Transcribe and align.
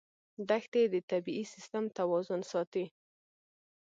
دښتې 0.49 0.81
د 0.93 0.95
طبعي 1.09 1.43
سیسټم 1.53 1.85
توازن 1.97 2.41
ساتي. 2.51 2.85